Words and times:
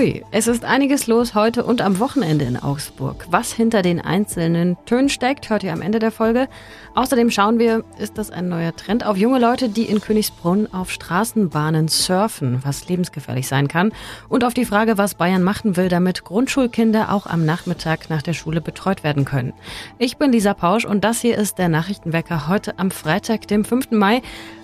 Hui, 0.00 0.24
es 0.30 0.46
ist 0.46 0.64
einiges 0.64 1.08
los 1.08 1.34
heute 1.34 1.62
und 1.62 1.82
am 1.82 1.98
Wochenende 1.98 2.46
in 2.46 2.56
Augsburg. 2.56 3.26
Was 3.28 3.52
hinter 3.52 3.82
den 3.82 4.00
einzelnen 4.00 4.78
Tönen 4.86 5.10
steckt, 5.10 5.50
hört 5.50 5.62
ihr 5.62 5.74
am 5.74 5.82
Ende 5.82 5.98
der 5.98 6.10
Folge. 6.10 6.48
Außerdem 6.94 7.30
schauen 7.30 7.58
wir, 7.58 7.84
ist 7.98 8.16
das 8.16 8.30
ein 8.30 8.48
neuer 8.48 8.74
Trend 8.74 9.04
auf 9.04 9.18
junge 9.18 9.38
Leute, 9.38 9.68
die 9.68 9.82
in 9.82 10.00
Königsbrunn 10.00 10.72
auf 10.72 10.90
Straßenbahnen 10.90 11.88
surfen, 11.88 12.60
was 12.64 12.88
lebensgefährlich 12.88 13.46
sein 13.46 13.68
kann. 13.68 13.92
Und 14.30 14.42
auf 14.42 14.54
die 14.54 14.64
Frage, 14.64 14.96
was 14.96 15.16
Bayern 15.16 15.42
machen 15.42 15.76
will, 15.76 15.90
damit 15.90 16.24
Grundschulkinder 16.24 17.12
auch 17.12 17.26
am 17.26 17.44
Nachmittag 17.44 18.08
nach 18.08 18.22
der 18.22 18.32
Schule 18.32 18.62
betreut 18.62 19.04
werden 19.04 19.26
können. 19.26 19.52
Ich 19.98 20.16
bin 20.16 20.32
Lisa 20.32 20.54
Pausch 20.54 20.86
und 20.86 21.04
das 21.04 21.20
hier 21.20 21.36
ist 21.36 21.58
der 21.58 21.68
Nachrichtenwecker 21.68 22.48
heute 22.48 22.78
am 22.78 22.90
Freitag, 22.90 23.48
dem 23.48 23.66
5. 23.66 23.90
Mai. 23.90 24.22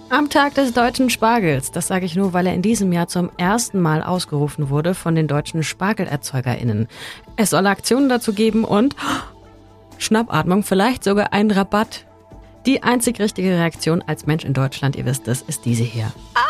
Am 0.08 0.30
Tag 0.30 0.54
des 0.54 0.72
deutschen 0.72 1.10
Spargels. 1.10 1.72
Das 1.72 1.88
sage 1.88 2.06
ich 2.06 2.14
nur, 2.14 2.32
weil 2.32 2.46
er 2.46 2.54
in 2.54 2.62
diesem 2.62 2.92
Jahr 2.92 3.08
zum 3.08 3.30
ersten 3.38 3.80
Mal 3.80 4.02
ausgerufen 4.02 4.70
wurde 4.70 4.94
von 4.94 5.16
den 5.16 5.26
deutschen 5.26 5.64
SpargelerzeugerInnen. 5.64 6.86
Es 7.36 7.50
soll 7.50 7.66
Aktionen 7.66 8.08
dazu 8.08 8.32
geben 8.32 8.64
und 8.64 8.94
Schnappatmung, 9.98 10.62
vielleicht 10.62 11.02
sogar 11.02 11.32
einen 11.32 11.50
Rabatt. 11.50 12.06
Die 12.66 12.82
einzig 12.82 13.18
richtige 13.20 13.50
Reaktion 13.50 14.02
als 14.02 14.26
Mensch 14.26 14.44
in 14.44 14.52
Deutschland, 14.52 14.94
ihr 14.94 15.06
wisst 15.06 15.26
es, 15.26 15.42
ist 15.42 15.64
diese 15.64 15.84
hier. 15.84 16.12
Ah! 16.34 16.40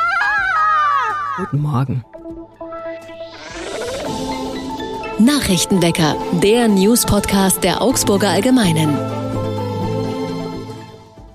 Guten 1.38 1.60
Morgen. 1.60 2.04
Nachrichtenwecker, 5.18 6.14
der 6.42 6.68
News-Podcast 6.68 7.64
der 7.64 7.80
Augsburger 7.80 8.28
Allgemeinen. 8.28 9.15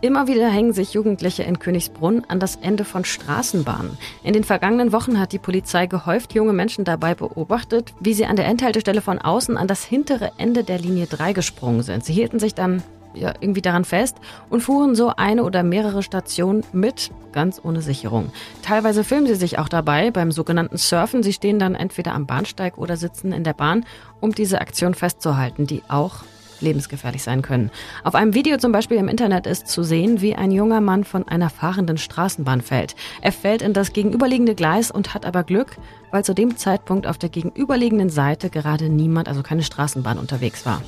Immer 0.03 0.27
wieder 0.27 0.49
hängen 0.49 0.73
sich 0.73 0.93
Jugendliche 0.93 1.43
in 1.43 1.59
Königsbrunn 1.59 2.25
an 2.27 2.39
das 2.39 2.55
Ende 2.55 2.85
von 2.85 3.05
Straßenbahnen. 3.05 3.99
In 4.23 4.33
den 4.33 4.43
vergangenen 4.43 4.93
Wochen 4.93 5.19
hat 5.19 5.31
die 5.31 5.37
Polizei 5.37 5.85
gehäuft 5.85 6.33
junge 6.33 6.53
Menschen 6.53 6.85
dabei 6.85 7.13
beobachtet, 7.13 7.93
wie 7.99 8.15
sie 8.15 8.25
an 8.25 8.35
der 8.35 8.45
Endhaltestelle 8.47 9.01
von 9.01 9.19
außen 9.19 9.57
an 9.57 9.67
das 9.67 9.83
hintere 9.83 10.31
Ende 10.39 10.63
der 10.63 10.79
Linie 10.79 11.05
3 11.05 11.33
gesprungen 11.33 11.83
sind. 11.83 12.03
Sie 12.03 12.13
hielten 12.13 12.39
sich 12.39 12.55
dann 12.55 12.81
ja, 13.13 13.33
irgendwie 13.41 13.61
daran 13.61 13.85
fest 13.85 14.17
und 14.49 14.61
fuhren 14.61 14.95
so 14.95 15.13
eine 15.15 15.43
oder 15.43 15.61
mehrere 15.61 16.01
Stationen 16.01 16.63
mit, 16.73 17.11
ganz 17.31 17.61
ohne 17.63 17.83
Sicherung. 17.83 18.31
Teilweise 18.63 19.03
filmen 19.03 19.27
sie 19.27 19.35
sich 19.35 19.59
auch 19.59 19.69
dabei 19.69 20.09
beim 20.09 20.31
sogenannten 20.31 20.77
Surfen. 20.77 21.21
Sie 21.21 21.33
stehen 21.33 21.59
dann 21.59 21.75
entweder 21.75 22.15
am 22.15 22.25
Bahnsteig 22.25 22.79
oder 22.79 22.97
sitzen 22.97 23.33
in 23.33 23.43
der 23.43 23.53
Bahn, 23.53 23.85
um 24.19 24.33
diese 24.33 24.61
Aktion 24.61 24.95
festzuhalten, 24.95 25.67
die 25.67 25.83
auch 25.89 26.23
lebensgefährlich 26.61 27.23
sein 27.23 27.41
können. 27.41 27.71
Auf 28.03 28.15
einem 28.15 28.33
Video 28.33 28.57
zum 28.57 28.71
Beispiel 28.71 28.97
im 28.97 29.07
Internet 29.07 29.47
ist 29.47 29.67
zu 29.67 29.83
sehen, 29.83 30.21
wie 30.21 30.35
ein 30.35 30.51
junger 30.51 30.81
Mann 30.81 31.03
von 31.03 31.27
einer 31.27 31.49
fahrenden 31.49 31.97
Straßenbahn 31.97 32.61
fällt. 32.61 32.95
Er 33.21 33.31
fällt 33.31 33.61
in 33.61 33.73
das 33.73 33.93
gegenüberliegende 33.93 34.55
Gleis 34.55 34.91
und 34.91 35.13
hat 35.13 35.25
aber 35.25 35.43
Glück, 35.43 35.77
weil 36.11 36.23
zu 36.23 36.33
dem 36.33 36.57
Zeitpunkt 36.57 37.07
auf 37.07 37.17
der 37.17 37.29
gegenüberliegenden 37.29 38.09
Seite 38.09 38.49
gerade 38.49 38.89
niemand, 38.89 39.27
also 39.27 39.43
keine 39.43 39.63
Straßenbahn 39.63 40.17
unterwegs 40.17 40.65
war. 40.65 40.81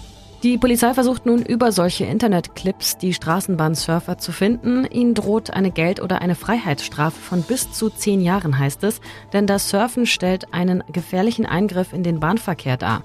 Die 0.43 0.57
Polizei 0.57 0.93
versucht 0.93 1.25
nun 1.25 1.41
über 1.41 1.71
solche 1.71 2.03
Internetclips 2.03 2.97
die 2.97 3.13
Straßenbahnsurfer 3.13 4.17
zu 4.17 4.33
finden. 4.33 4.83
Ihnen 4.83 5.13
droht 5.13 5.51
eine 5.51 5.71
Geld- 5.71 6.01
oder 6.01 6.21
eine 6.21 6.35
Freiheitsstrafe 6.35 7.17
von 7.17 7.43
bis 7.43 7.71
zu 7.71 7.89
zehn 7.89 8.19
Jahren, 8.19 8.59
heißt 8.59 8.83
es, 8.83 8.99
denn 9.31 9.47
das 9.47 9.69
Surfen 9.69 10.05
stellt 10.05 10.53
einen 10.53 10.83
gefährlichen 10.91 11.45
Eingriff 11.45 11.93
in 11.93 12.03
den 12.03 12.19
Bahnverkehr 12.19 12.75
dar. 12.75 13.03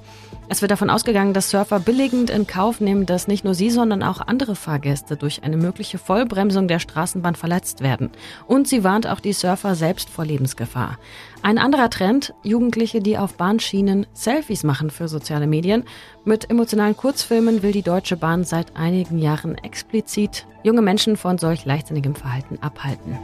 Es 0.50 0.62
wird 0.62 0.70
davon 0.70 0.88
ausgegangen, 0.88 1.34
dass 1.34 1.50
Surfer 1.50 1.78
billigend 1.78 2.30
in 2.30 2.46
Kauf 2.46 2.80
nehmen, 2.80 3.04
dass 3.04 3.28
nicht 3.28 3.44
nur 3.44 3.54
sie, 3.54 3.68
sondern 3.68 4.02
auch 4.02 4.20
andere 4.20 4.56
Fahrgäste 4.56 5.16
durch 5.16 5.42
eine 5.42 5.58
mögliche 5.58 5.98
Vollbremsung 5.98 6.68
der 6.68 6.78
Straßenbahn 6.78 7.34
verletzt 7.34 7.82
werden. 7.82 8.10
Und 8.46 8.66
sie 8.66 8.82
warnt 8.82 9.06
auch 9.06 9.20
die 9.20 9.34
Surfer 9.34 9.74
selbst 9.74 10.08
vor 10.08 10.24
Lebensgefahr. 10.24 10.98
Ein 11.42 11.58
anderer 11.58 11.90
Trend, 11.90 12.32
Jugendliche, 12.42 13.00
die 13.00 13.18
auf 13.18 13.34
Bahnschienen 13.34 14.06
Selfies 14.14 14.64
machen 14.64 14.88
für 14.90 15.06
soziale 15.06 15.46
Medien. 15.46 15.84
Mit 16.24 16.48
emotionalen 16.50 16.96
Kurzfilmen 16.96 17.62
will 17.62 17.72
die 17.72 17.82
Deutsche 17.82 18.16
Bahn 18.16 18.44
seit 18.44 18.74
einigen 18.74 19.18
Jahren 19.18 19.54
explizit 19.58 20.46
junge 20.62 20.82
Menschen 20.82 21.18
von 21.18 21.36
solch 21.36 21.66
leichtsinnigem 21.66 22.14
Verhalten 22.14 22.58
abhalten. 22.62 23.18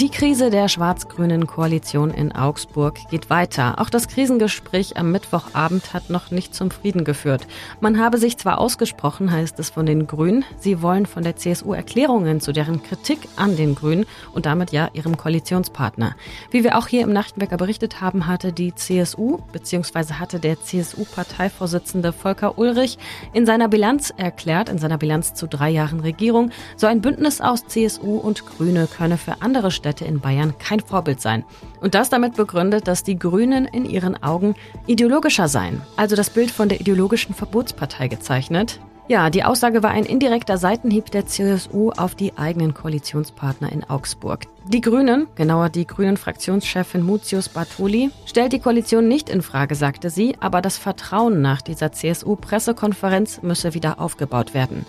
Die 0.00 0.10
Krise 0.10 0.50
der 0.50 0.68
schwarz-grünen 0.68 1.46
Koalition 1.46 2.10
in 2.10 2.30
Augsburg 2.30 2.98
geht 3.08 3.30
weiter. 3.30 3.80
Auch 3.80 3.88
das 3.88 4.08
Krisengespräch 4.08 4.98
am 4.98 5.10
Mittwochabend 5.10 5.94
hat 5.94 6.10
noch 6.10 6.30
nicht 6.30 6.54
zum 6.54 6.70
Frieden 6.70 7.02
geführt. 7.02 7.46
Man 7.80 7.98
habe 7.98 8.18
sich 8.18 8.36
zwar 8.36 8.58
ausgesprochen, 8.58 9.32
heißt 9.32 9.58
es 9.58 9.70
von 9.70 9.86
den 9.86 10.06
Grünen, 10.06 10.44
sie 10.58 10.82
wollen 10.82 11.06
von 11.06 11.22
der 11.22 11.36
CSU 11.36 11.72
Erklärungen 11.72 12.42
zu 12.42 12.52
deren 12.52 12.82
Kritik 12.82 13.20
an 13.36 13.56
den 13.56 13.74
Grünen 13.74 14.04
und 14.34 14.44
damit 14.44 14.70
ja 14.70 14.90
ihrem 14.92 15.16
Koalitionspartner. 15.16 16.14
Wie 16.50 16.62
wir 16.62 16.76
auch 16.76 16.88
hier 16.88 17.00
im 17.00 17.14
Nachtwecker 17.14 17.56
berichtet 17.56 18.02
haben, 18.02 18.26
hatte 18.26 18.52
die 18.52 18.74
CSU 18.74 19.38
bzw. 19.52 20.14
hatte 20.14 20.40
der 20.40 20.60
CSU-Parteivorsitzende 20.60 22.12
Volker 22.12 22.58
Ulrich 22.58 22.98
in 23.32 23.46
seiner 23.46 23.68
Bilanz 23.68 24.12
erklärt, 24.14 24.68
in 24.68 24.76
seiner 24.76 24.98
Bilanz 24.98 25.32
zu 25.32 25.46
drei 25.46 25.70
Jahren 25.70 26.00
Regierung, 26.00 26.50
so 26.76 26.86
ein 26.86 27.00
Bündnis 27.00 27.40
aus 27.40 27.66
CSU 27.66 28.18
und 28.18 28.44
Grüne 28.44 28.88
könne 28.94 29.16
für 29.16 29.40
andere 29.40 29.70
Städte 29.86 30.04
in 30.04 30.18
Bayern 30.18 30.58
kein 30.58 30.80
Vorbild 30.80 31.20
sein. 31.20 31.44
Und 31.80 31.94
das 31.94 32.10
damit 32.10 32.34
begründet, 32.34 32.88
dass 32.88 33.04
die 33.04 33.16
Grünen 33.16 33.66
in 33.66 33.84
ihren 33.84 34.20
Augen 34.20 34.56
ideologischer 34.88 35.46
seien. 35.46 35.80
Also 35.94 36.16
das 36.16 36.28
Bild 36.28 36.50
von 36.50 36.68
der 36.68 36.80
ideologischen 36.80 37.36
Verbotspartei 37.36 38.08
gezeichnet. 38.08 38.80
Ja, 39.06 39.30
die 39.30 39.44
Aussage 39.44 39.84
war 39.84 39.90
ein 39.90 40.04
indirekter 40.04 40.58
Seitenhieb 40.58 41.12
der 41.12 41.26
CSU 41.26 41.92
auf 41.92 42.16
die 42.16 42.36
eigenen 42.36 42.74
Koalitionspartner 42.74 43.70
in 43.70 43.84
Augsburg. 43.84 44.48
Die 44.68 44.80
Grünen, 44.80 45.28
genauer 45.36 45.68
die 45.68 45.86
Grünen-Fraktionschefin 45.86 47.00
Mutius 47.00 47.48
Bartoli, 47.48 48.10
stellt 48.24 48.52
die 48.52 48.58
Koalition 48.58 49.06
nicht 49.06 49.30
in 49.30 49.40
Frage, 49.40 49.76
sagte 49.76 50.10
sie, 50.10 50.34
aber 50.40 50.60
das 50.60 50.76
Vertrauen 50.76 51.40
nach 51.40 51.62
dieser 51.62 51.92
CSU-Pressekonferenz 51.92 53.42
müsse 53.42 53.74
wieder 53.74 54.00
aufgebaut 54.00 54.54
werden. 54.54 54.84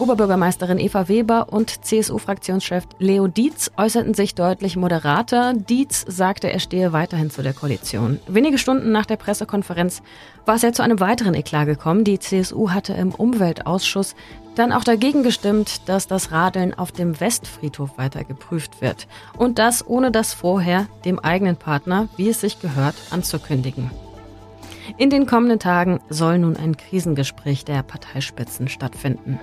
Oberbürgermeisterin 0.00 0.80
Eva 0.80 1.06
Weber 1.06 1.52
und 1.52 1.84
CSU-Fraktionschef 1.84 2.84
Leo 2.98 3.28
Dietz 3.28 3.70
äußerten 3.76 4.14
sich 4.14 4.34
deutlich 4.34 4.76
moderater. 4.76 5.54
Dietz 5.54 6.04
sagte, 6.08 6.50
er 6.50 6.58
stehe 6.58 6.92
weiterhin 6.92 7.30
zu 7.30 7.42
der 7.42 7.52
Koalition. 7.52 8.18
Wenige 8.26 8.58
Stunden 8.58 8.90
nach 8.90 9.06
der 9.06 9.16
Pressekonferenz 9.16 10.02
war 10.44 10.56
es 10.56 10.62
ja 10.62 10.72
zu 10.72 10.82
einem 10.82 10.98
weiteren 10.98 11.34
Eklat 11.34 11.66
gekommen. 11.66 12.02
Die 12.02 12.18
CSU 12.18 12.70
hatte 12.70 12.94
im 12.94 13.14
Umweltausschuss 13.14 14.16
dann 14.54 14.72
auch 14.72 14.84
dagegen 14.84 15.22
gestimmt, 15.22 15.88
dass 15.88 16.06
das 16.06 16.32
Radeln 16.32 16.74
auf 16.74 16.92
dem 16.92 17.20
Westfriedhof 17.20 17.98
weiter 17.98 18.24
geprüft 18.24 18.80
wird. 18.80 19.06
Und 19.36 19.58
das 19.58 19.86
ohne 19.86 20.10
das 20.10 20.34
vorher 20.34 20.86
dem 21.04 21.18
eigenen 21.18 21.56
Partner, 21.56 22.08
wie 22.16 22.28
es 22.28 22.40
sich 22.40 22.60
gehört, 22.60 22.94
anzukündigen. 23.10 23.90
In 24.96 25.10
den 25.10 25.26
kommenden 25.26 25.58
Tagen 25.58 26.00
soll 26.08 26.38
nun 26.38 26.56
ein 26.56 26.76
Krisengespräch 26.76 27.64
der 27.64 27.82
Parteispitzen 27.82 28.68
stattfinden. 28.68 29.38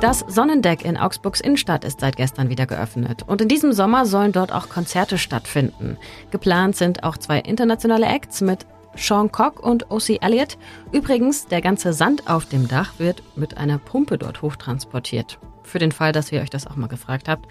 Das 0.00 0.24
Sonnendeck 0.28 0.84
in 0.84 0.98
Augsburgs 0.98 1.40
Innenstadt 1.40 1.82
ist 1.82 2.00
seit 2.00 2.16
gestern 2.16 2.50
wieder 2.50 2.66
geöffnet 2.66 3.24
und 3.26 3.40
in 3.40 3.48
diesem 3.48 3.72
Sommer 3.72 4.04
sollen 4.04 4.32
dort 4.32 4.52
auch 4.52 4.68
Konzerte 4.68 5.16
stattfinden. 5.16 5.96
Geplant 6.30 6.76
sind 6.76 7.02
auch 7.02 7.16
zwei 7.16 7.38
internationale 7.38 8.06
Acts 8.06 8.42
mit 8.42 8.66
Sean 8.96 9.30
Cock 9.30 9.64
und 9.64 9.90
O.C. 9.90 10.18
Elliott. 10.20 10.58
Übrigens, 10.92 11.46
der 11.46 11.60
ganze 11.60 11.92
Sand 11.92 12.28
auf 12.28 12.46
dem 12.46 12.68
Dach 12.68 12.94
wird 12.98 13.22
mit 13.36 13.56
einer 13.56 13.78
Pumpe 13.78 14.18
dort 14.18 14.42
hochtransportiert. 14.42 15.38
Für 15.62 15.78
den 15.78 15.92
Fall, 15.92 16.12
dass 16.12 16.32
ihr 16.32 16.40
euch 16.40 16.50
das 16.50 16.66
auch 16.66 16.76
mal 16.76 16.86
gefragt 16.86 17.28
habt. 17.28 17.46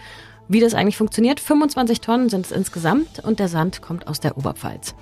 Wie 0.47 0.59
das 0.59 0.73
eigentlich 0.73 0.97
funktioniert, 0.97 1.39
25 1.39 2.01
Tonnen 2.01 2.29
sind 2.29 2.45
es 2.45 2.51
insgesamt 2.51 3.19
und 3.23 3.39
der 3.39 3.47
Sand 3.47 3.81
kommt 3.81 4.07
aus 4.07 4.19
der 4.19 4.37
Oberpfalz. 4.37 4.95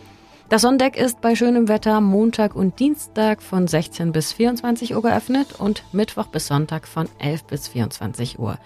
Das 0.49 0.61
Sonnendeck 0.61 0.97
ist 0.97 1.19
bei 1.21 1.35
schönem 1.35 1.67
Wetter 1.67 1.99
Montag 1.99 2.55
und 2.55 2.79
Dienstag 2.79 3.41
von 3.41 3.67
16 3.67 4.11
bis 4.11 4.33
24 4.33 4.93
Uhr 4.95 5.01
geöffnet 5.01 5.55
und 5.57 5.83
Mittwoch 5.93 6.27
bis 6.27 6.47
Sonntag 6.47 6.87
von 6.87 7.09
11 7.17 7.45
bis 7.45 7.67
24 7.69 8.39
Uhr. 8.39 8.59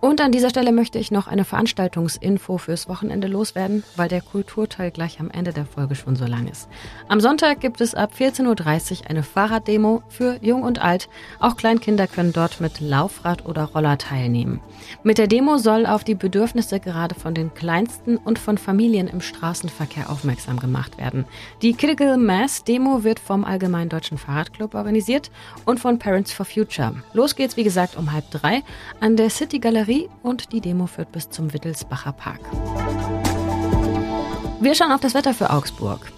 Und 0.00 0.22
an 0.22 0.32
dieser 0.32 0.48
Stelle 0.48 0.72
möchte 0.72 0.98
ich 0.98 1.10
noch 1.10 1.26
eine 1.26 1.44
Veranstaltungsinfo 1.44 2.56
fürs 2.56 2.88
Wochenende 2.88 3.28
loswerden, 3.28 3.84
weil 3.96 4.08
der 4.08 4.22
Kulturteil 4.22 4.90
gleich 4.90 5.20
am 5.20 5.30
Ende 5.30 5.52
der 5.52 5.66
Folge 5.66 5.94
schon 5.94 6.16
so 6.16 6.24
lang 6.24 6.48
ist. 6.48 6.70
Am 7.08 7.20
Sonntag 7.20 7.60
gibt 7.60 7.82
es 7.82 7.94
ab 7.94 8.12
14.30 8.18 9.02
Uhr 9.02 9.10
eine 9.10 9.22
Fahrraddemo 9.22 10.02
für 10.08 10.38
Jung 10.40 10.62
und 10.62 10.80
Alt. 10.80 11.10
Auch 11.38 11.54
Kleinkinder 11.56 12.06
können 12.06 12.32
dort 12.32 12.62
mit 12.62 12.80
Laufrad 12.80 13.44
oder 13.44 13.64
Roller 13.64 13.98
teilnehmen. 13.98 14.60
Mit 15.02 15.18
der 15.18 15.26
Demo 15.26 15.58
soll 15.58 15.84
auf 15.84 16.02
die 16.02 16.14
Bedürfnisse 16.14 16.80
gerade 16.80 17.14
von 17.14 17.34
den 17.34 17.52
Kleinsten 17.52 18.16
und 18.16 18.38
von 18.38 18.56
Familien 18.56 19.06
im 19.06 19.20
Straßenverkehr 19.20 20.08
aufmerksam 20.08 20.58
gemacht 20.58 20.96
werden. 20.96 21.26
Die 21.60 21.74
Critical 21.74 22.16
Mass 22.16 22.64
Demo 22.64 23.04
wird 23.04 23.20
vom 23.20 23.44
Allgemeinen 23.44 23.90
Deutschen 23.90 24.16
Fahrradclub 24.16 24.74
organisiert 24.74 25.30
und 25.66 25.78
von 25.78 25.98
Parents 25.98 26.32
for 26.32 26.46
Future. 26.46 26.94
Los 27.12 27.36
geht's, 27.36 27.58
wie 27.58 27.64
gesagt, 27.64 27.98
um 27.98 28.12
halb 28.12 28.30
drei 28.30 28.62
an 29.00 29.16
der 29.16 29.28
City 29.28 29.58
Galerie 29.58 29.89
Galerie 29.90 30.08
und 30.22 30.52
die 30.52 30.60
Demo 30.60 30.86
führt 30.86 31.10
bis 31.10 31.30
zum 31.30 31.52
Wittelsbacher 31.52 32.12
Park. 32.12 32.40
Wir 34.60 34.74
schauen 34.74 34.92
auf 34.92 35.00
das 35.00 35.14
Wetter 35.14 35.34
für 35.34 35.50
Augsburg. 35.50 36.12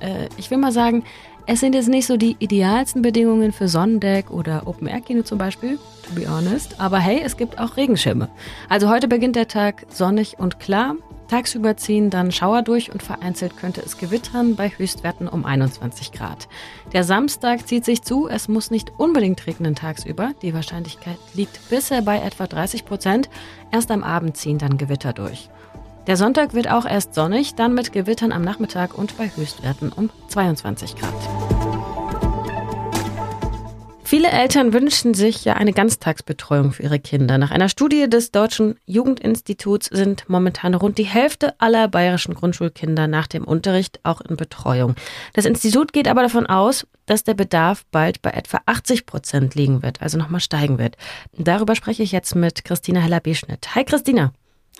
Äh, 0.00 0.28
ich 0.38 0.50
will 0.50 0.58
mal 0.58 0.72
sagen, 0.72 1.04
Es 1.44 1.58
sind 1.58 1.74
jetzt 1.74 1.88
nicht 1.88 2.06
so 2.06 2.16
die 2.16 2.36
idealsten 2.38 3.02
Bedingungen 3.02 3.50
für 3.50 3.66
Sonnendeck 3.66 4.30
oder 4.30 4.68
Open-Air-Kino 4.68 5.22
zum 5.22 5.38
Beispiel, 5.38 5.76
to 6.06 6.14
be 6.14 6.30
honest. 6.30 6.80
Aber 6.80 7.00
hey, 7.00 7.20
es 7.20 7.36
gibt 7.36 7.58
auch 7.58 7.76
Regenschirme. 7.76 8.28
Also 8.68 8.88
heute 8.88 9.08
beginnt 9.08 9.34
der 9.34 9.48
Tag 9.48 9.84
sonnig 9.88 10.38
und 10.38 10.60
klar. 10.60 10.94
Tagsüber 11.32 11.78
ziehen 11.78 12.10
dann 12.10 12.30
Schauer 12.30 12.60
durch 12.60 12.92
und 12.92 13.02
vereinzelt 13.02 13.56
könnte 13.56 13.80
es 13.80 13.96
gewittern 13.96 14.54
bei 14.54 14.68
Höchstwerten 14.68 15.28
um 15.28 15.46
21 15.46 16.12
Grad. 16.12 16.46
Der 16.92 17.04
Samstag 17.04 17.66
zieht 17.66 17.86
sich 17.86 18.02
zu, 18.02 18.28
es 18.28 18.48
muss 18.48 18.70
nicht 18.70 18.92
unbedingt 18.98 19.46
regnen 19.46 19.74
tagsüber. 19.74 20.32
Die 20.42 20.52
Wahrscheinlichkeit 20.52 21.16
liegt 21.32 21.70
bisher 21.70 22.02
bei 22.02 22.18
etwa 22.18 22.46
30 22.46 22.84
Prozent. 22.84 23.30
Erst 23.70 23.90
am 23.90 24.04
Abend 24.04 24.36
ziehen 24.36 24.58
dann 24.58 24.76
Gewitter 24.76 25.14
durch. 25.14 25.48
Der 26.06 26.18
Sonntag 26.18 26.52
wird 26.52 26.68
auch 26.68 26.84
erst 26.84 27.14
sonnig, 27.14 27.54
dann 27.54 27.72
mit 27.72 27.94
Gewittern 27.94 28.32
am 28.32 28.42
Nachmittag 28.42 28.92
und 28.92 29.16
bei 29.16 29.30
Höchstwerten 29.34 29.90
um 29.90 30.10
22 30.28 30.96
Grad. 30.96 31.61
Viele 34.12 34.28
Eltern 34.28 34.74
wünschen 34.74 35.14
sich 35.14 35.46
ja 35.46 35.54
eine 35.54 35.72
Ganztagsbetreuung 35.72 36.72
für 36.72 36.82
ihre 36.82 36.98
Kinder. 36.98 37.38
Nach 37.38 37.50
einer 37.50 37.70
Studie 37.70 38.10
des 38.10 38.30
Deutschen 38.30 38.78
Jugendinstituts 38.84 39.86
sind 39.90 40.28
momentan 40.28 40.74
rund 40.74 40.98
die 40.98 41.04
Hälfte 41.04 41.58
aller 41.58 41.88
bayerischen 41.88 42.34
Grundschulkinder 42.34 43.06
nach 43.06 43.26
dem 43.26 43.44
Unterricht 43.44 44.00
auch 44.02 44.20
in 44.20 44.36
Betreuung. 44.36 44.96
Das 45.32 45.46
Institut 45.46 45.94
geht 45.94 46.08
aber 46.08 46.20
davon 46.20 46.44
aus, 46.44 46.86
dass 47.06 47.24
der 47.24 47.32
Bedarf 47.32 47.86
bald 47.90 48.20
bei 48.20 48.32
etwa 48.32 48.60
80 48.66 49.06
Prozent 49.06 49.54
liegen 49.54 49.82
wird, 49.82 50.02
also 50.02 50.18
nochmal 50.18 50.40
steigen 50.42 50.76
wird. 50.76 50.98
Darüber 51.38 51.74
spreche 51.74 52.02
ich 52.02 52.12
jetzt 52.12 52.34
mit 52.34 52.66
Christina 52.66 53.00
Heller-Beschnitt. 53.00 53.74
Hi 53.74 53.82
Christina. 53.82 54.34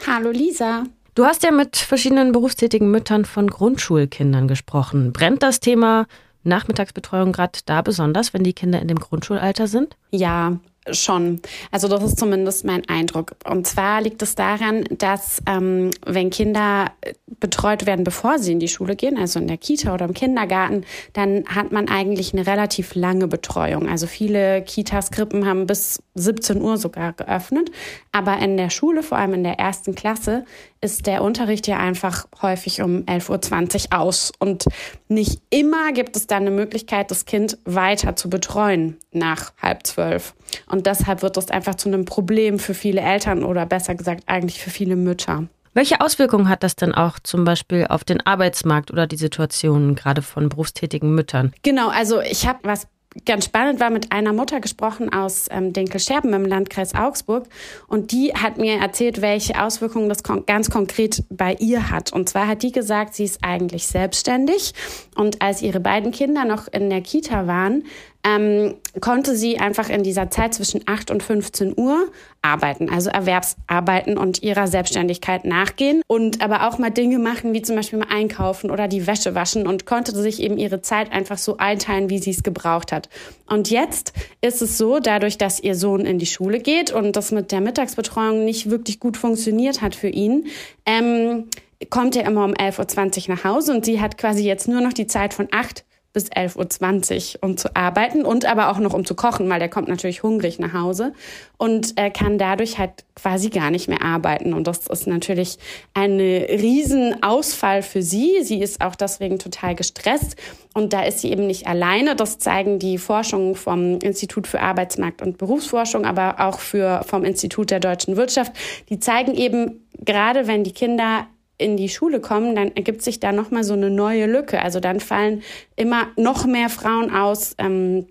Hallo 0.06 0.30
Lisa. 0.30 0.84
Du 1.14 1.24
hast 1.24 1.42
ja 1.42 1.52
mit 1.52 1.78
verschiedenen 1.78 2.32
berufstätigen 2.32 2.90
Müttern 2.90 3.24
von 3.24 3.48
Grundschulkindern 3.48 4.46
gesprochen. 4.46 5.14
Brennt 5.14 5.42
das 5.42 5.58
Thema 5.60 6.06
Nachmittagsbetreuung 6.44 7.32
gerade 7.32 7.58
da 7.66 7.82
besonders, 7.82 8.34
wenn 8.34 8.44
die 8.44 8.52
Kinder 8.52 8.80
in 8.80 8.88
dem 8.88 8.98
Grundschulalter 8.98 9.66
sind? 9.66 9.96
Ja, 10.10 10.58
Schon. 10.90 11.40
Also 11.70 11.86
das 11.86 12.02
ist 12.02 12.18
zumindest 12.18 12.64
mein 12.64 12.88
Eindruck. 12.88 13.36
Und 13.48 13.68
zwar 13.68 14.02
liegt 14.02 14.20
es 14.20 14.34
daran, 14.34 14.82
dass 14.90 15.40
ähm, 15.46 15.92
wenn 16.04 16.30
Kinder 16.30 16.90
betreut 17.38 17.86
werden, 17.86 18.02
bevor 18.02 18.40
sie 18.40 18.50
in 18.50 18.58
die 18.58 18.66
Schule 18.66 18.96
gehen, 18.96 19.16
also 19.16 19.38
in 19.38 19.46
der 19.46 19.58
Kita 19.58 19.94
oder 19.94 20.06
im 20.06 20.14
Kindergarten, 20.14 20.84
dann 21.12 21.44
hat 21.46 21.70
man 21.70 21.86
eigentlich 21.86 22.32
eine 22.32 22.48
relativ 22.48 22.96
lange 22.96 23.28
Betreuung. 23.28 23.88
Also 23.88 24.08
viele 24.08 24.62
Kitas, 24.62 25.12
Krippen 25.12 25.46
haben 25.46 25.68
bis 25.68 26.02
17 26.14 26.60
Uhr 26.60 26.76
sogar 26.76 27.12
geöffnet. 27.12 27.70
Aber 28.10 28.38
in 28.38 28.56
der 28.56 28.70
Schule, 28.70 29.04
vor 29.04 29.18
allem 29.18 29.34
in 29.34 29.44
der 29.44 29.60
ersten 29.60 29.94
Klasse, 29.94 30.44
ist 30.82 31.06
der 31.06 31.22
Unterricht 31.22 31.68
ja 31.68 31.78
einfach 31.78 32.26
häufig 32.42 32.82
um 32.82 33.04
11.20 33.04 33.92
Uhr 33.92 34.00
aus. 34.00 34.32
Und 34.38 34.66
nicht 35.08 35.40
immer 35.48 35.92
gibt 35.92 36.16
es 36.16 36.26
dann 36.26 36.42
eine 36.42 36.50
Möglichkeit, 36.50 37.10
das 37.10 37.24
Kind 37.24 37.56
weiter 37.64 38.16
zu 38.16 38.28
betreuen 38.28 38.98
nach 39.12 39.52
halb 39.62 39.86
zwölf. 39.86 40.34
Und 40.66 40.86
deshalb 40.86 41.22
wird 41.22 41.36
das 41.36 41.50
einfach 41.50 41.76
zu 41.76 41.88
einem 41.88 42.04
Problem 42.04 42.58
für 42.58 42.74
viele 42.74 43.00
Eltern 43.00 43.44
oder 43.44 43.64
besser 43.64 43.94
gesagt 43.94 44.24
eigentlich 44.26 44.60
für 44.60 44.70
viele 44.70 44.96
Mütter. 44.96 45.44
Welche 45.74 46.00
Auswirkungen 46.02 46.48
hat 46.48 46.64
das 46.64 46.76
denn 46.76 46.92
auch 46.92 47.18
zum 47.22 47.44
Beispiel 47.44 47.86
auf 47.86 48.04
den 48.04 48.20
Arbeitsmarkt 48.20 48.90
oder 48.90 49.06
die 49.06 49.16
Situation 49.16 49.94
gerade 49.94 50.20
von 50.20 50.50
berufstätigen 50.50 51.14
Müttern? 51.14 51.54
Genau, 51.62 51.88
also 51.88 52.20
ich 52.20 52.46
habe 52.46 52.58
was 52.64 52.88
ganz 53.26 53.44
spannend 53.44 53.80
war, 53.80 53.90
mit 53.90 54.12
einer 54.12 54.32
Mutter 54.32 54.60
gesprochen 54.60 55.12
aus 55.12 55.46
ähm, 55.50 55.72
Dinkel-Scherben 55.72 56.32
im 56.32 56.44
Landkreis 56.44 56.94
Augsburg. 56.94 57.48
Und 57.88 58.12
die 58.12 58.32
hat 58.34 58.58
mir 58.58 58.78
erzählt, 58.78 59.20
welche 59.20 59.62
Auswirkungen 59.62 60.08
das 60.08 60.22
kon 60.22 60.46
ganz 60.46 60.70
konkret 60.70 61.24
bei 61.30 61.54
ihr 61.58 61.90
hat. 61.90 62.12
Und 62.12 62.28
zwar 62.28 62.46
hat 62.46 62.62
die 62.62 62.72
gesagt, 62.72 63.14
sie 63.14 63.24
ist 63.24 63.40
eigentlich 63.42 63.86
selbstständig. 63.86 64.74
Und 65.14 65.42
als 65.42 65.62
ihre 65.62 65.80
beiden 65.80 66.12
Kinder 66.12 66.44
noch 66.44 66.68
in 66.68 66.90
der 66.90 67.02
Kita 67.02 67.46
waren, 67.46 67.84
ähm, 68.24 68.76
konnte 69.00 69.36
sie 69.36 69.58
einfach 69.58 69.88
in 69.88 70.02
dieser 70.02 70.30
Zeit 70.30 70.54
zwischen 70.54 70.82
8 70.86 71.10
und 71.10 71.22
15 71.22 71.74
Uhr 71.76 72.08
arbeiten, 72.42 72.90
also 72.90 73.08
Erwerbsarbeiten 73.10 74.18
und 74.18 74.42
ihrer 74.42 74.66
Selbstständigkeit 74.66 75.44
nachgehen 75.44 76.02
und 76.06 76.42
aber 76.42 76.68
auch 76.68 76.78
mal 76.78 76.90
Dinge 76.90 77.18
machen, 77.18 77.54
wie 77.54 77.62
zum 77.62 77.76
Beispiel 77.76 78.00
mal 78.00 78.08
einkaufen 78.10 78.70
oder 78.70 78.88
die 78.88 79.06
Wäsche 79.06 79.34
waschen 79.34 79.66
und 79.66 79.86
konnte 79.86 80.14
sich 80.14 80.42
eben 80.42 80.58
ihre 80.58 80.82
Zeit 80.82 81.12
einfach 81.12 81.38
so 81.38 81.56
einteilen, 81.56 82.10
wie 82.10 82.18
sie 82.18 82.30
es 82.30 82.42
gebraucht 82.42 82.92
hat. 82.92 83.08
Und 83.46 83.70
jetzt 83.70 84.12
ist 84.40 84.60
es 84.60 84.76
so, 84.76 84.98
dadurch, 84.98 85.38
dass 85.38 85.60
ihr 85.60 85.74
Sohn 85.74 86.04
in 86.04 86.18
die 86.18 86.26
Schule 86.26 86.60
geht 86.60 86.92
und 86.92 87.16
das 87.16 87.32
mit 87.32 87.52
der 87.52 87.60
Mittagsbetreuung 87.60 88.44
nicht 88.44 88.70
wirklich 88.70 89.00
gut 89.00 89.16
funktioniert 89.16 89.80
hat 89.80 89.94
für 89.94 90.08
ihn, 90.08 90.46
ähm, 90.84 91.48
kommt 91.90 92.16
er 92.16 92.24
immer 92.26 92.44
um 92.44 92.52
11.20 92.52 93.28
Uhr 93.28 93.34
nach 93.34 93.44
Hause 93.44 93.72
und 93.72 93.84
sie 93.84 94.00
hat 94.00 94.18
quasi 94.18 94.44
jetzt 94.44 94.68
nur 94.68 94.80
noch 94.80 94.92
die 94.92 95.06
Zeit 95.06 95.34
von 95.34 95.48
8 95.50 95.84
bis 96.12 96.30
11.20 96.30 97.36
Uhr, 97.36 97.48
um 97.48 97.56
zu 97.56 97.74
arbeiten 97.74 98.24
und 98.24 98.44
aber 98.44 98.70
auch 98.70 98.78
noch 98.78 98.92
um 98.92 99.04
zu 99.04 99.14
kochen, 99.14 99.48
weil 99.48 99.58
der 99.58 99.70
kommt 99.70 99.88
natürlich 99.88 100.22
hungrig 100.22 100.58
nach 100.58 100.74
Hause 100.74 101.14
und 101.56 101.98
äh, 101.98 102.10
kann 102.10 102.36
dadurch 102.36 102.78
halt 102.78 103.04
quasi 103.14 103.48
gar 103.48 103.70
nicht 103.70 103.88
mehr 103.88 104.02
arbeiten. 104.02 104.52
Und 104.52 104.66
das 104.66 104.86
ist 104.88 105.06
natürlich 105.06 105.58
ein 105.94 106.20
Riesenausfall 106.20 107.82
für 107.82 108.02
sie. 108.02 108.42
Sie 108.42 108.60
ist 108.60 108.82
auch 108.82 108.94
deswegen 108.94 109.38
total 109.38 109.74
gestresst 109.74 110.36
und 110.74 110.92
da 110.92 111.02
ist 111.02 111.20
sie 111.20 111.30
eben 111.30 111.46
nicht 111.46 111.66
alleine. 111.66 112.14
Das 112.14 112.38
zeigen 112.38 112.78
die 112.78 112.98
Forschungen 112.98 113.54
vom 113.54 113.98
Institut 114.00 114.46
für 114.46 114.60
Arbeitsmarkt 114.60 115.22
und 115.22 115.38
Berufsforschung, 115.38 116.04
aber 116.04 116.40
auch 116.40 116.60
für, 116.60 117.02
vom 117.06 117.24
Institut 117.24 117.70
der 117.70 117.80
deutschen 117.80 118.16
Wirtschaft. 118.16 118.52
Die 118.90 118.98
zeigen 118.98 119.34
eben, 119.34 119.86
gerade 119.98 120.46
wenn 120.46 120.64
die 120.64 120.72
Kinder 120.72 121.26
in 121.62 121.76
die 121.76 121.88
Schule 121.88 122.20
kommen, 122.20 122.54
dann 122.54 122.72
ergibt 122.76 123.02
sich 123.02 123.20
da 123.20 123.32
nochmal 123.32 123.64
so 123.64 123.74
eine 123.74 123.90
neue 123.90 124.26
Lücke. 124.26 124.60
Also 124.60 124.80
dann 124.80 125.00
fallen 125.00 125.42
immer 125.76 126.08
noch 126.16 126.46
mehr 126.46 126.68
Frauen 126.68 127.14
aus. 127.14 127.54
Ähm, 127.58 128.06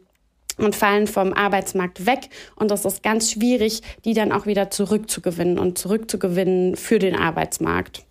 und 0.58 0.76
fallen 0.76 1.08
vom 1.08 1.34
Arbeitsmarkt 1.34 2.06
weg. 2.06 2.30
Und 2.56 2.72
das 2.72 2.86
ist 2.86 3.02
ganz 3.04 3.32
schwierig, 3.32 3.82
die 4.06 4.14
dann 4.14 4.32
auch 4.32 4.46
wieder 4.46 4.70
zurückzugewinnen 4.70 5.58
und 5.58 5.78
zurückzugewinnen 5.78 6.76
für 6.76 7.00
den 7.00 7.16
Arbeitsmarkt. 7.16 8.06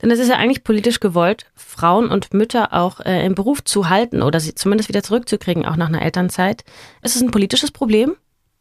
Denn 0.00 0.10
es 0.10 0.18
ist 0.18 0.28
ja 0.28 0.36
eigentlich 0.36 0.64
politisch 0.64 1.00
gewollt, 1.00 1.46
Frauen 1.54 2.08
und 2.08 2.34
Mütter 2.34 2.72
auch 2.72 3.00
äh, 3.00 3.24
im 3.24 3.34
Beruf 3.34 3.62
zu 3.64 3.88
halten 3.88 4.22
oder 4.22 4.40
sie 4.40 4.54
zumindest 4.54 4.88
wieder 4.88 5.02
zurückzukriegen, 5.02 5.64
auch 5.64 5.76
nach 5.76 5.88
einer 5.88 6.02
Elternzeit. 6.02 6.64
Ist 7.02 7.16
es 7.16 7.22
ein 7.22 7.30
politisches 7.30 7.70
Problem, 7.70 8.16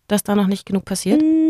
dass 0.08 0.24
da 0.24 0.36
noch 0.36 0.48
nicht 0.48 0.66
genug 0.66 0.86
passiert? 0.86 1.22
Mm 1.22 1.41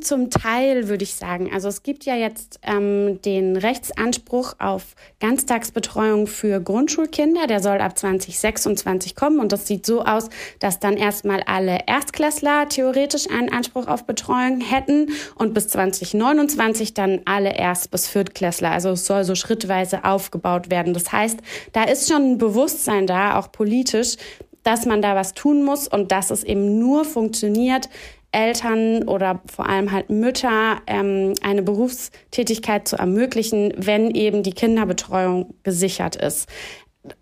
zum 0.00 0.30
Teil, 0.30 0.88
würde 0.88 1.04
ich 1.04 1.14
sagen. 1.14 1.50
Also 1.52 1.68
es 1.68 1.82
gibt 1.82 2.04
ja 2.04 2.14
jetzt 2.14 2.58
ähm, 2.62 3.20
den 3.22 3.56
Rechtsanspruch 3.56 4.54
auf 4.58 4.94
Ganztagsbetreuung 5.20 6.26
für 6.26 6.60
Grundschulkinder. 6.60 7.46
Der 7.46 7.60
soll 7.60 7.78
ab 7.78 7.98
2026 7.98 9.14
kommen. 9.14 9.40
Und 9.40 9.52
das 9.52 9.66
sieht 9.66 9.86
so 9.86 10.04
aus, 10.04 10.28
dass 10.58 10.80
dann 10.80 10.96
erstmal 10.96 11.42
alle 11.46 11.80
Erstklässler 11.86 12.68
theoretisch 12.68 13.30
einen 13.30 13.52
Anspruch 13.52 13.86
auf 13.86 14.04
Betreuung 14.04 14.60
hätten 14.60 15.10
und 15.36 15.54
bis 15.54 15.68
2029 15.68 16.94
dann 16.94 17.20
alle 17.24 17.56
Erst- 17.56 17.90
bis 17.90 18.08
Viertklässler. 18.08 18.70
Also 18.70 18.90
es 18.90 19.06
soll 19.06 19.24
so 19.24 19.34
schrittweise 19.34 20.04
aufgebaut 20.04 20.70
werden. 20.70 20.94
Das 20.94 21.12
heißt, 21.12 21.38
da 21.72 21.84
ist 21.84 22.08
schon 22.08 22.32
ein 22.32 22.38
Bewusstsein 22.38 23.06
da, 23.06 23.38
auch 23.38 23.52
politisch, 23.52 24.16
dass 24.64 24.86
man 24.86 25.02
da 25.02 25.14
was 25.14 25.34
tun 25.34 25.62
muss 25.62 25.86
und 25.86 26.10
dass 26.10 26.30
es 26.30 26.42
eben 26.42 26.78
nur 26.78 27.04
funktioniert, 27.04 27.88
Eltern 28.34 29.04
oder 29.04 29.40
vor 29.46 29.68
allem 29.68 29.92
halt 29.92 30.10
Mütter 30.10 30.82
ähm, 30.86 31.34
eine 31.42 31.62
Berufstätigkeit 31.62 32.88
zu 32.88 32.96
ermöglichen, 32.96 33.72
wenn 33.76 34.10
eben 34.10 34.42
die 34.42 34.52
Kinderbetreuung 34.52 35.54
gesichert 35.62 36.16
ist. 36.16 36.48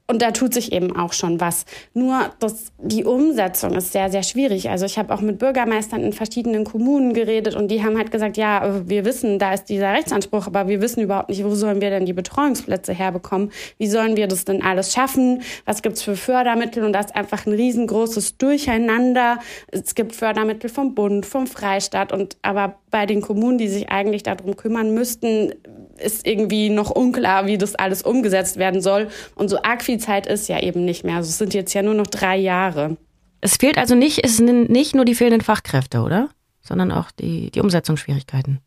Und 0.06 0.22
da 0.22 0.30
tut 0.30 0.54
sich 0.54 0.72
eben 0.72 0.94
auch 0.94 1.12
schon 1.12 1.40
was. 1.40 1.64
Nur 1.94 2.30
das, 2.38 2.72
die 2.78 3.04
Umsetzung 3.04 3.74
ist 3.74 3.92
sehr, 3.92 4.10
sehr 4.10 4.22
schwierig. 4.22 4.68
Also 4.68 4.84
ich 4.84 4.98
habe 4.98 5.12
auch 5.12 5.20
mit 5.20 5.38
Bürgermeistern 5.38 6.04
in 6.04 6.12
verschiedenen 6.12 6.64
Kommunen 6.64 7.14
geredet 7.14 7.56
und 7.56 7.68
die 7.68 7.82
haben 7.82 7.96
halt 7.96 8.10
gesagt, 8.10 8.36
ja, 8.36 8.86
wir 8.86 9.04
wissen, 9.04 9.38
da 9.38 9.54
ist 9.54 9.64
dieser 9.64 9.92
Rechtsanspruch, 9.92 10.46
aber 10.46 10.68
wir 10.68 10.80
wissen 10.80 11.00
überhaupt 11.00 11.30
nicht, 11.30 11.42
wo 11.44 11.54
sollen 11.54 11.80
wir 11.80 11.90
denn 11.90 12.06
die 12.06 12.12
Betreuungsplätze 12.12 12.92
herbekommen? 12.92 13.50
Wie 13.78 13.88
sollen 13.88 14.16
wir 14.16 14.28
das 14.28 14.44
denn 14.44 14.62
alles 14.62 14.92
schaffen? 14.92 15.42
Was 15.64 15.82
gibt's 15.82 16.02
für 16.02 16.14
Fördermittel? 16.14 16.84
Und 16.84 16.92
das 16.92 17.06
ist 17.06 17.16
einfach 17.16 17.46
ein 17.46 17.54
riesengroßes 17.54 18.36
Durcheinander. 18.36 19.38
Es 19.68 19.94
gibt 19.94 20.14
Fördermittel 20.14 20.68
vom 20.68 20.94
Bund, 20.94 21.26
vom 21.26 21.46
Freistaat 21.46 22.12
und 22.12 22.36
aber 22.42 22.76
bei 22.90 23.06
den 23.06 23.22
Kommunen, 23.22 23.58
die 23.58 23.68
sich 23.68 23.88
eigentlich 23.88 24.22
darum 24.22 24.56
kümmern 24.56 24.92
müssten, 24.94 25.54
ist 26.02 26.26
irgendwie 26.26 26.68
noch 26.68 26.90
unklar, 26.90 27.46
wie 27.46 27.58
das 27.58 27.74
alles 27.74 28.02
umgesetzt 28.02 28.56
werden 28.56 28.80
soll. 28.80 29.08
Und 29.34 29.48
so 29.48 29.62
arg 29.62 29.82
viel 29.82 29.98
Zeit 29.98 30.26
ist 30.26 30.48
ja 30.48 30.60
eben 30.60 30.84
nicht 30.84 31.04
mehr. 31.04 31.16
Also 31.16 31.28
es 31.28 31.38
sind 31.38 31.54
jetzt 31.54 31.72
ja 31.72 31.82
nur 31.82 31.94
noch 31.94 32.06
drei 32.06 32.36
Jahre. 32.36 32.96
Es 33.40 33.56
fehlt 33.56 33.78
also 33.78 33.94
nicht, 33.94 34.24
es 34.24 34.36
sind 34.36 34.70
nicht 34.70 34.94
nur 34.94 35.04
die 35.04 35.14
fehlenden 35.14 35.40
Fachkräfte, 35.40 36.00
oder? 36.00 36.28
Sondern 36.60 36.92
auch 36.92 37.10
die, 37.10 37.50
die 37.50 37.60
Umsetzungsschwierigkeiten 37.60 38.60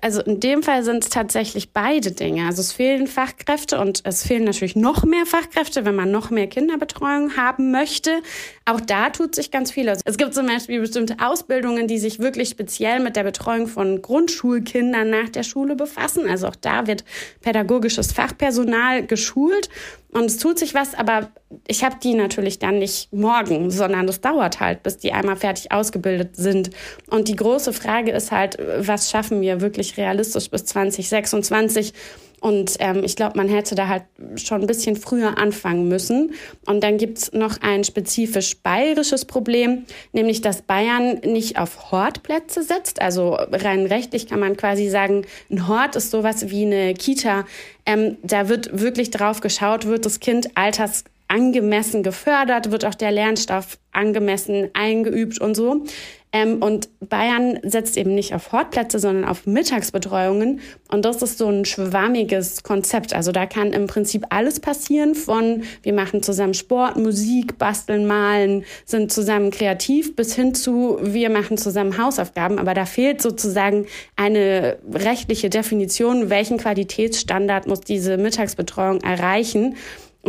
also 0.00 0.22
in 0.22 0.40
dem 0.40 0.62
Fall 0.62 0.82
sind 0.82 1.04
es 1.04 1.10
tatsächlich 1.10 1.72
beide 1.72 2.12
Dinge. 2.12 2.46
Also 2.46 2.60
es 2.60 2.72
fehlen 2.72 3.06
Fachkräfte 3.06 3.78
und 3.78 4.00
es 4.04 4.26
fehlen 4.26 4.44
natürlich 4.44 4.76
noch 4.76 5.04
mehr 5.04 5.26
Fachkräfte, 5.26 5.84
wenn 5.84 5.94
man 5.94 6.10
noch 6.10 6.30
mehr 6.30 6.46
Kinderbetreuung 6.46 7.36
haben 7.36 7.70
möchte. 7.70 8.22
Auch 8.64 8.80
da 8.80 9.10
tut 9.10 9.34
sich 9.34 9.50
ganz 9.50 9.70
viel. 9.70 9.88
Also 9.88 10.02
es 10.04 10.16
gibt 10.16 10.34
zum 10.34 10.46
Beispiel 10.46 10.80
bestimmte 10.80 11.16
Ausbildungen, 11.20 11.86
die 11.86 11.98
sich 11.98 12.18
wirklich 12.18 12.48
speziell 12.48 13.00
mit 13.00 13.16
der 13.16 13.24
Betreuung 13.24 13.66
von 13.66 14.00
Grundschulkindern 14.00 15.10
nach 15.10 15.28
der 15.28 15.42
Schule 15.42 15.76
befassen. 15.76 16.28
Also 16.28 16.48
auch 16.48 16.56
da 16.56 16.86
wird 16.86 17.04
pädagogisches 17.42 18.12
Fachpersonal 18.12 19.06
geschult. 19.06 19.68
Und 20.12 20.24
es 20.24 20.38
tut 20.38 20.58
sich 20.58 20.74
was, 20.74 20.94
aber 20.94 21.28
ich 21.66 21.84
habe 21.84 21.96
die 22.02 22.14
natürlich 22.14 22.58
dann 22.58 22.78
nicht 22.78 23.12
morgen, 23.12 23.70
sondern 23.70 24.06
das 24.06 24.20
dauert 24.20 24.58
halt, 24.58 24.82
bis 24.82 24.96
die 24.96 25.12
einmal 25.12 25.36
fertig 25.36 25.70
ausgebildet 25.70 26.34
sind. 26.34 26.70
Und 27.10 27.28
die 27.28 27.36
große 27.36 27.74
Frage 27.74 28.12
ist 28.12 28.32
halt, 28.32 28.58
was 28.78 29.10
schaffen 29.10 29.42
wir 29.42 29.60
wirklich 29.60 29.96
realistisch 29.98 30.50
bis 30.50 30.64
2026? 30.64 31.92
Und 32.40 32.76
ähm, 32.78 33.02
ich 33.04 33.16
glaube, 33.16 33.36
man 33.36 33.48
hätte 33.48 33.74
da 33.74 33.88
halt 33.88 34.04
schon 34.36 34.60
ein 34.60 34.66
bisschen 34.66 34.96
früher 34.96 35.38
anfangen 35.38 35.88
müssen. 35.88 36.32
Und 36.66 36.82
dann 36.82 36.98
gibt's 36.98 37.32
noch 37.32 37.60
ein 37.60 37.84
spezifisch 37.84 38.58
bayerisches 38.62 39.24
Problem, 39.24 39.84
nämlich 40.12 40.40
dass 40.40 40.62
Bayern 40.62 41.18
nicht 41.24 41.58
auf 41.58 41.90
Hortplätze 41.90 42.62
setzt. 42.62 43.00
Also 43.00 43.34
rein 43.34 43.86
rechtlich 43.86 44.28
kann 44.28 44.40
man 44.40 44.56
quasi 44.56 44.88
sagen, 44.88 45.26
ein 45.50 45.68
Hort 45.68 45.96
ist 45.96 46.10
sowas 46.10 46.50
wie 46.50 46.66
eine 46.66 46.94
Kita. 46.94 47.44
Ähm, 47.86 48.16
da 48.22 48.48
wird 48.48 48.80
wirklich 48.80 49.10
drauf 49.10 49.40
geschaut, 49.40 49.86
wird 49.86 50.06
das 50.06 50.20
Kind 50.20 50.56
alters 50.56 51.04
angemessen 51.28 52.02
gefördert, 52.02 52.70
wird 52.70 52.84
auch 52.84 52.94
der 52.94 53.12
Lernstoff 53.12 53.78
angemessen 53.92 54.70
eingeübt 54.72 55.40
und 55.40 55.54
so. 55.54 55.84
Ähm, 56.32 56.62
und 56.62 56.88
Bayern 57.00 57.58
setzt 57.62 57.96
eben 57.96 58.14
nicht 58.14 58.34
auf 58.34 58.52
Hortplätze, 58.52 58.98
sondern 58.98 59.24
auf 59.24 59.46
Mittagsbetreuungen. 59.46 60.60
Und 60.88 61.04
das 61.04 61.22
ist 61.22 61.38
so 61.38 61.48
ein 61.48 61.64
schwammiges 61.64 62.62
Konzept. 62.62 63.14
Also 63.14 63.32
da 63.32 63.46
kann 63.46 63.72
im 63.72 63.86
Prinzip 63.86 64.26
alles 64.28 64.60
passieren 64.60 65.14
von 65.14 65.62
wir 65.82 65.94
machen 65.94 66.22
zusammen 66.22 66.54
Sport, 66.54 66.96
Musik, 66.96 67.56
basteln, 67.56 68.06
malen, 68.06 68.64
sind 68.84 69.10
zusammen 69.10 69.50
kreativ 69.50 70.16
bis 70.16 70.34
hin 70.34 70.54
zu 70.54 70.98
wir 71.00 71.30
machen 71.30 71.56
zusammen 71.56 71.96
Hausaufgaben. 71.96 72.58
Aber 72.58 72.74
da 72.74 72.84
fehlt 72.84 73.22
sozusagen 73.22 73.86
eine 74.16 74.78
rechtliche 74.92 75.48
Definition, 75.48 76.28
welchen 76.28 76.58
Qualitätsstandard 76.58 77.66
muss 77.66 77.80
diese 77.80 78.18
Mittagsbetreuung 78.18 79.00
erreichen. 79.00 79.76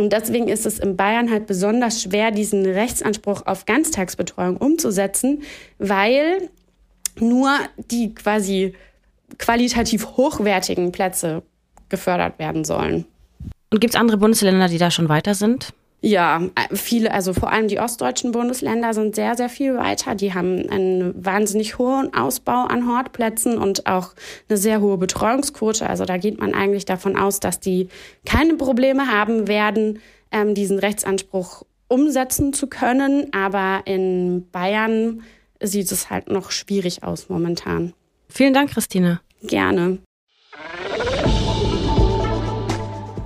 Und 0.00 0.14
deswegen 0.14 0.48
ist 0.48 0.64
es 0.64 0.78
in 0.78 0.96
Bayern 0.96 1.30
halt 1.30 1.46
besonders 1.46 2.02
schwer, 2.02 2.30
diesen 2.30 2.64
Rechtsanspruch 2.64 3.42
auf 3.44 3.66
Ganztagsbetreuung 3.66 4.56
umzusetzen, 4.56 5.42
weil 5.78 6.48
nur 7.18 7.50
die 7.90 8.14
quasi 8.14 8.74
qualitativ 9.36 10.06
hochwertigen 10.16 10.90
Plätze 10.90 11.42
gefördert 11.90 12.38
werden 12.38 12.64
sollen. 12.64 13.04
Und 13.70 13.80
gibt 13.80 13.94
es 13.94 14.00
andere 14.00 14.16
Bundesländer, 14.16 14.68
die 14.68 14.78
da 14.78 14.90
schon 14.90 15.10
weiter 15.10 15.34
sind? 15.34 15.74
Ja, 16.02 16.40
viele, 16.72 17.12
also 17.12 17.34
vor 17.34 17.52
allem 17.52 17.68
die 17.68 17.78
ostdeutschen 17.78 18.32
Bundesländer 18.32 18.94
sind 18.94 19.14
sehr, 19.14 19.36
sehr 19.36 19.50
viel 19.50 19.76
weiter. 19.76 20.14
Die 20.14 20.32
haben 20.32 20.68
einen 20.70 21.24
wahnsinnig 21.24 21.76
hohen 21.76 22.14
Ausbau 22.14 22.64
an 22.64 22.88
Hortplätzen 22.88 23.58
und 23.58 23.86
auch 23.86 24.14
eine 24.48 24.56
sehr 24.56 24.80
hohe 24.80 24.96
Betreuungsquote. 24.96 25.86
Also 25.88 26.06
da 26.06 26.16
geht 26.16 26.40
man 26.40 26.54
eigentlich 26.54 26.86
davon 26.86 27.18
aus, 27.18 27.38
dass 27.38 27.60
die 27.60 27.88
keine 28.24 28.54
Probleme 28.54 29.08
haben 29.08 29.46
werden, 29.46 30.00
ähm, 30.32 30.54
diesen 30.54 30.78
Rechtsanspruch 30.78 31.64
umsetzen 31.88 32.54
zu 32.54 32.66
können. 32.66 33.30
Aber 33.34 33.82
in 33.84 34.48
Bayern 34.50 35.22
sieht 35.60 35.92
es 35.92 36.08
halt 36.08 36.30
noch 36.30 36.50
schwierig 36.50 37.02
aus 37.02 37.28
momentan. 37.28 37.92
Vielen 38.30 38.54
Dank, 38.54 38.70
Christine. 38.70 39.20
Gerne. 39.42 39.98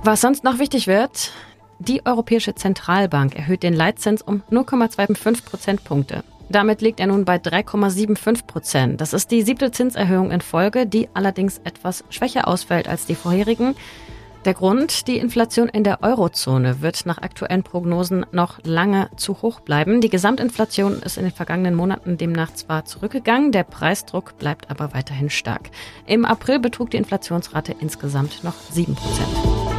Was 0.03 0.21
sonst 0.21 0.43
noch 0.43 0.59
wichtig 0.59 0.87
wird, 0.87 1.31
die 1.79 2.05
Europäische 2.05 2.55
Zentralbank 2.55 3.35
erhöht 3.35 3.63
den 3.63 3.73
Leitzins 3.73 4.21
um 4.21 4.41
0,25 4.51 5.43
Prozentpunkte. 5.43 6.23
Damit 6.49 6.81
liegt 6.81 6.99
er 6.99 7.07
nun 7.07 7.25
bei 7.25 7.37
3,75 7.37 8.45
Prozent. 8.45 9.01
Das 9.01 9.13
ist 9.13 9.31
die 9.31 9.41
siebte 9.41 9.71
Zinserhöhung 9.71 10.31
in 10.31 10.41
Folge, 10.41 10.85
die 10.85 11.09
allerdings 11.13 11.59
etwas 11.63 12.03
schwächer 12.09 12.47
ausfällt 12.47 12.87
als 12.87 13.05
die 13.05 13.15
vorherigen. 13.15 13.75
Der 14.45 14.53
Grund, 14.53 15.07
die 15.07 15.17
Inflation 15.17 15.67
in 15.69 15.83
der 15.83 16.03
Eurozone 16.03 16.81
wird 16.81 17.07
nach 17.07 17.17
aktuellen 17.17 17.63
Prognosen 17.63 18.27
noch 18.31 18.59
lange 18.63 19.09
zu 19.17 19.41
hoch 19.41 19.59
bleiben. 19.59 20.01
Die 20.01 20.09
Gesamtinflation 20.09 21.01
ist 21.01 21.17
in 21.17 21.23
den 21.23 21.33
vergangenen 21.33 21.73
Monaten 21.73 22.19
demnach 22.19 22.53
zwar 22.53 22.85
zurückgegangen, 22.85 23.51
der 23.51 23.63
Preisdruck 23.63 24.37
bleibt 24.37 24.69
aber 24.69 24.93
weiterhin 24.93 25.31
stark. 25.31 25.71
Im 26.05 26.25
April 26.25 26.59
betrug 26.59 26.91
die 26.91 26.97
Inflationsrate 26.97 27.75
insgesamt 27.79 28.43
noch 28.43 28.53
7 28.69 28.93
Prozent. 28.93 29.74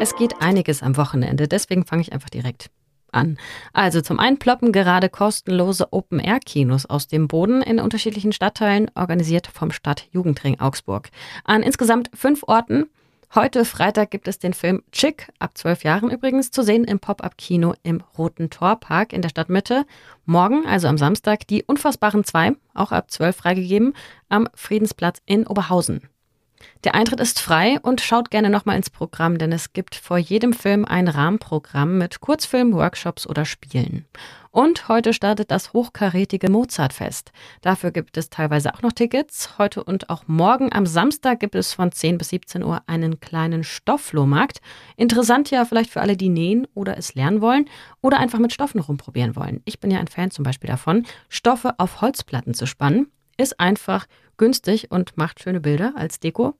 Es 0.00 0.14
geht 0.14 0.40
einiges 0.40 0.82
am 0.84 0.96
Wochenende, 0.96 1.48
deswegen 1.48 1.84
fange 1.84 2.02
ich 2.02 2.12
einfach 2.12 2.30
direkt 2.30 2.70
an. 3.10 3.36
Also 3.72 4.00
zum 4.00 4.20
einen 4.20 4.38
ploppen 4.38 4.70
gerade 4.70 5.08
kostenlose 5.08 5.92
Open-Air-Kinos 5.92 6.86
aus 6.86 7.08
dem 7.08 7.26
Boden 7.26 7.62
in 7.62 7.80
unterschiedlichen 7.80 8.32
Stadtteilen, 8.32 8.90
organisiert 8.94 9.48
vom 9.48 9.72
Stadtjugendring 9.72 10.60
Augsburg. 10.60 11.10
An 11.44 11.64
insgesamt 11.64 12.10
fünf 12.14 12.44
Orten. 12.46 12.86
Heute 13.34 13.64
Freitag 13.64 14.10
gibt 14.12 14.28
es 14.28 14.38
den 14.38 14.54
Film 14.54 14.82
Chick, 14.92 15.28
ab 15.40 15.58
zwölf 15.58 15.82
Jahren 15.82 16.10
übrigens, 16.10 16.52
zu 16.52 16.62
sehen 16.62 16.84
im 16.84 17.00
Pop-Up-Kino 17.00 17.74
im 17.82 18.02
Roten 18.16 18.50
Torpark 18.50 19.12
in 19.12 19.20
der 19.20 19.28
Stadtmitte. 19.30 19.84
Morgen, 20.24 20.64
also 20.64 20.86
am 20.86 20.96
Samstag, 20.96 21.46
die 21.48 21.64
Unfassbaren 21.64 22.22
zwei, 22.22 22.52
auch 22.72 22.92
ab 22.92 23.10
zwölf 23.10 23.36
freigegeben, 23.36 23.94
am 24.28 24.48
Friedensplatz 24.54 25.20
in 25.26 25.46
Oberhausen. 25.46 26.02
Der 26.84 26.94
Eintritt 26.94 27.20
ist 27.20 27.40
frei 27.40 27.78
und 27.82 28.00
schaut 28.00 28.30
gerne 28.30 28.50
nochmal 28.50 28.76
ins 28.76 28.90
Programm, 28.90 29.38
denn 29.38 29.52
es 29.52 29.72
gibt 29.72 29.94
vor 29.94 30.18
jedem 30.18 30.52
Film 30.52 30.84
ein 30.84 31.08
Rahmenprogramm 31.08 31.98
mit 31.98 32.20
Kurzfilmen, 32.20 32.74
Workshops 32.74 33.26
oder 33.26 33.44
Spielen. 33.44 34.06
Und 34.50 34.88
heute 34.88 35.12
startet 35.12 35.50
das 35.50 35.72
hochkarätige 35.72 36.50
Mozartfest. 36.50 37.32
Dafür 37.60 37.90
gibt 37.90 38.16
es 38.16 38.30
teilweise 38.30 38.74
auch 38.74 38.82
noch 38.82 38.92
Tickets. 38.92 39.58
Heute 39.58 39.84
und 39.84 40.08
auch 40.10 40.24
morgen 40.26 40.72
am 40.72 40.86
Samstag 40.86 41.40
gibt 41.40 41.54
es 41.54 41.74
von 41.74 41.92
10 41.92 42.18
bis 42.18 42.30
17 42.30 42.64
Uhr 42.64 42.82
einen 42.86 43.20
kleinen 43.20 43.62
Stoffflohmarkt. 43.62 44.60
Interessant 44.96 45.50
ja 45.50 45.64
vielleicht 45.64 45.90
für 45.90 46.00
alle, 46.00 46.16
die 46.16 46.28
nähen 46.28 46.66
oder 46.74 46.96
es 46.96 47.14
lernen 47.14 47.40
wollen 47.40 47.66
oder 48.00 48.18
einfach 48.18 48.38
mit 48.38 48.52
Stoffen 48.52 48.80
rumprobieren 48.80 49.36
wollen. 49.36 49.60
Ich 49.64 49.80
bin 49.80 49.90
ja 49.90 50.00
ein 50.00 50.08
Fan 50.08 50.30
zum 50.30 50.44
Beispiel 50.44 50.68
davon, 50.68 51.06
Stoffe 51.28 51.74
auf 51.78 52.00
Holzplatten 52.00 52.54
zu 52.54 52.66
spannen. 52.66 53.12
Ist 53.36 53.60
einfach 53.60 54.06
günstig 54.38 54.90
und 54.90 55.16
macht 55.16 55.40
schöne 55.40 55.60
Bilder 55.60 55.92
als 55.96 56.20
Deko. 56.20 56.54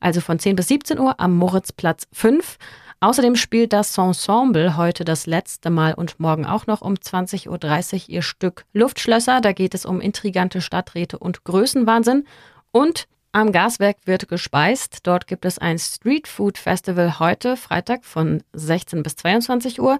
Also 0.00 0.20
von 0.20 0.38
10 0.38 0.56
bis 0.56 0.68
17 0.68 0.98
Uhr 0.98 1.20
am 1.20 1.36
Moritzplatz 1.36 2.06
5. 2.12 2.56
Außerdem 3.00 3.36
spielt 3.36 3.74
das 3.74 3.98
Ensemble 3.98 4.78
heute 4.78 5.04
das 5.04 5.26
letzte 5.26 5.68
Mal 5.68 5.92
und 5.92 6.18
morgen 6.20 6.46
auch 6.46 6.66
noch 6.66 6.80
um 6.80 6.94
20.30 6.94 7.48
Uhr 7.48 8.14
ihr 8.14 8.22
Stück 8.22 8.64
Luftschlösser. 8.72 9.42
Da 9.42 9.52
geht 9.52 9.74
es 9.74 9.84
um 9.84 10.00
intrigante 10.00 10.62
Stadträte 10.62 11.18
und 11.18 11.44
Größenwahnsinn. 11.44 12.24
Und 12.72 13.06
am 13.32 13.50
Gaswerk 13.50 13.96
wird 14.04 14.28
gespeist. 14.28 15.00
Dort 15.02 15.26
gibt 15.26 15.44
es 15.44 15.58
ein 15.58 15.78
Street 15.78 16.28
Food 16.28 16.56
Festival 16.56 17.18
heute, 17.18 17.56
Freitag 17.56 18.04
von 18.04 18.44
16 18.52 19.02
bis 19.02 19.16
22 19.16 19.80
Uhr 19.80 19.98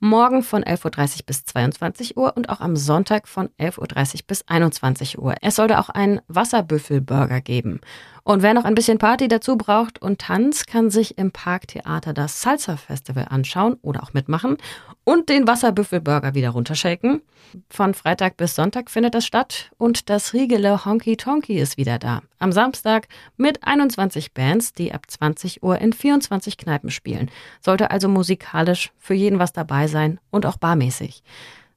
morgen 0.00 0.42
von 0.42 0.62
11.30 0.62 1.20
Uhr 1.20 1.26
bis 1.26 1.44
22 1.44 2.16
Uhr 2.16 2.36
und 2.36 2.48
auch 2.48 2.60
am 2.60 2.76
Sonntag 2.76 3.28
von 3.28 3.48
11.30 3.58 4.14
Uhr 4.14 4.20
bis 4.26 4.48
21 4.48 5.18
Uhr. 5.18 5.34
Es 5.42 5.56
sollte 5.56 5.78
auch 5.78 5.88
einen 5.88 6.20
Wasserbüffelburger 6.28 7.40
geben. 7.40 7.80
Und 8.26 8.42
wer 8.42 8.54
noch 8.54 8.64
ein 8.64 8.74
bisschen 8.74 8.98
Party 8.98 9.28
dazu 9.28 9.56
braucht 9.56 10.02
und 10.02 10.20
Tanz, 10.20 10.66
kann 10.66 10.90
sich 10.90 11.16
im 11.16 11.30
Parktheater 11.30 12.12
das 12.12 12.42
Salsa 12.42 12.76
Festival 12.76 13.26
anschauen 13.30 13.74
oder 13.82 14.02
auch 14.02 14.14
mitmachen 14.14 14.56
und 15.04 15.28
den 15.28 15.46
Wasserbüffelburger 15.46 16.34
wieder 16.34 16.50
runterschaken. 16.50 17.22
Von 17.70 17.94
Freitag 17.94 18.36
bis 18.36 18.56
Sonntag 18.56 18.90
findet 18.90 19.14
das 19.14 19.24
statt 19.24 19.70
und 19.78 20.10
das 20.10 20.34
Riegele 20.34 20.84
Honky 20.84 21.16
Tonky 21.16 21.56
ist 21.60 21.76
wieder 21.76 22.00
da. 22.00 22.20
Am 22.40 22.50
Samstag 22.50 23.06
mit 23.36 23.62
21 23.62 24.34
Bands, 24.34 24.72
die 24.72 24.92
ab 24.92 25.02
20 25.06 25.62
Uhr 25.62 25.78
in 25.78 25.92
24 25.92 26.56
Kneipen 26.56 26.90
spielen. 26.90 27.30
Sollte 27.60 27.92
also 27.92 28.08
musikalisch 28.08 28.90
für 28.98 29.14
jeden 29.14 29.38
was 29.38 29.52
dabei 29.52 29.86
sein 29.86 30.18
und 30.32 30.46
auch 30.46 30.56
barmäßig. 30.56 31.22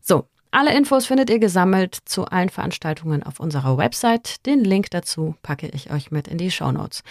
So, 0.02 0.26
alle 0.52 0.76
Infos 0.76 1.06
findet 1.06 1.30
ihr 1.30 1.40
gesammelt 1.40 1.98
zu 2.06 2.26
allen 2.26 2.50
Veranstaltungen 2.50 3.24
auf 3.24 3.40
unserer 3.40 3.78
Website. 3.78 4.46
Den 4.46 4.64
Link 4.64 4.90
dazu 4.90 5.36
packe 5.44 5.68
ich 5.68 5.92
euch 5.92 6.10
mit 6.12 6.28
in 6.28 6.38
die 6.38 6.52
Show 6.52 6.72
Notes. 6.72 7.04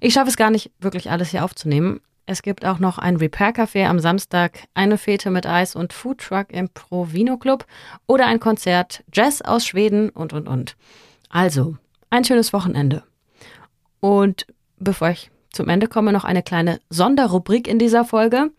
Ich 0.00 0.14
schaffe 0.14 0.28
es 0.28 0.36
gar 0.36 0.50
nicht, 0.50 0.70
wirklich 0.80 1.10
alles 1.10 1.30
hier 1.30 1.44
aufzunehmen. 1.44 2.00
Es 2.26 2.42
gibt 2.42 2.64
auch 2.64 2.78
noch 2.78 2.98
ein 2.98 3.16
Repair-Café 3.16 3.86
am 3.86 3.98
Samstag, 3.98 4.64
eine 4.74 4.98
Fete 4.98 5.30
mit 5.30 5.46
Eis 5.46 5.74
und 5.74 5.92
Foodtruck 5.92 6.52
im 6.52 6.68
Pro 6.68 7.12
Vino 7.12 7.36
Club 7.36 7.66
oder 8.06 8.26
ein 8.26 8.40
Konzert 8.40 9.02
Jazz 9.12 9.42
aus 9.42 9.66
Schweden 9.66 10.10
und, 10.10 10.32
und, 10.32 10.48
und. 10.48 10.76
Also, 11.28 11.76
ein 12.08 12.24
schönes 12.24 12.52
Wochenende. 12.52 13.02
Und 14.00 14.46
bevor 14.78 15.10
ich 15.10 15.30
zum 15.52 15.68
Ende 15.68 15.88
komme, 15.88 16.12
noch 16.12 16.24
eine 16.24 16.42
kleine 16.42 16.80
Sonderrubrik 16.88 17.66
in 17.66 17.78
dieser 17.78 18.04
Folge. 18.04 18.50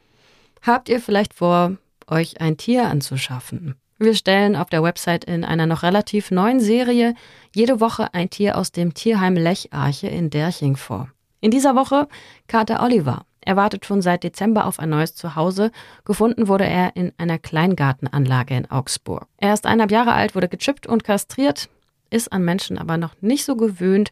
Habt 0.62 0.90
ihr 0.90 1.00
vielleicht 1.00 1.34
vor, 1.34 1.78
euch 2.08 2.42
ein 2.42 2.58
Tier 2.58 2.90
anzuschaffen? 2.90 3.76
Wir 4.02 4.16
stellen 4.16 4.56
auf 4.56 4.68
der 4.68 4.82
Website 4.82 5.26
in 5.26 5.46
einer 5.46 5.68
noch 5.68 5.84
relativ 5.84 6.32
neuen 6.32 6.60
Serie 6.60 7.14
jede 7.54 7.80
Woche 7.80 8.12
ein 8.16 8.32
Tier 8.32 8.58
aus 8.58 8.72
dem 8.72 8.96
Tierheim 8.96 9.36
Lecharche 9.36 10.08
in 10.08 10.32
Derching 10.32 10.76
vor. 10.76 11.10
In 11.40 11.52
dieser 11.52 11.76
Woche 11.76 12.08
Kater 12.48 12.82
Oliver. 12.82 13.28
Er 13.42 13.58
wartet 13.58 13.86
schon 13.86 14.02
seit 14.02 14.24
Dezember 14.24 14.66
auf 14.66 14.80
ein 14.80 14.90
neues 14.90 15.14
Zuhause. 15.14 15.70
Gefunden 16.04 16.48
wurde 16.48 16.66
er 16.66 16.96
in 16.96 17.14
einer 17.20 17.38
Kleingartenanlage 17.38 18.56
in 18.56 18.72
Augsburg. 18.72 19.28
Er 19.38 19.54
ist 19.54 19.68
eineinhalb 19.68 19.92
Jahre 19.92 20.14
alt, 20.14 20.34
wurde 20.34 20.50
gechippt 20.50 20.88
und 20.88 21.04
kastriert. 21.04 21.70
ist 22.10 22.34
an 22.34 22.44
Menschen 22.44 22.80
aber 22.80 22.98
noch 22.98 23.14
nicht 23.22 23.46
so 23.46 23.56
gewöhnt 23.56 24.10